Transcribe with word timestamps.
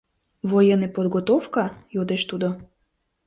Военный 0.51 0.89
подготовка?— 0.95 1.61
йодеш 1.95 2.21
тудо. 2.29 2.47